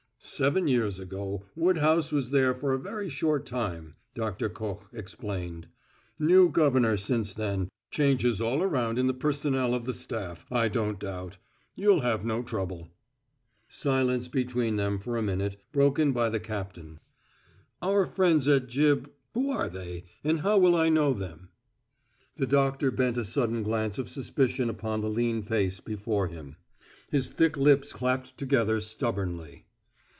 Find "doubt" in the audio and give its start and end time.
10.99-11.37